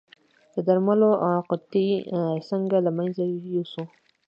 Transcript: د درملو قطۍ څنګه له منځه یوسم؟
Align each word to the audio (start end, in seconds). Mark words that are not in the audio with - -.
د 0.53 0.55
درملو 0.67 1.09
قطۍ 1.49 1.87
څنګه 2.49 2.77
له 2.85 2.91
منځه 2.97 3.23
یوسم؟ 3.55 3.87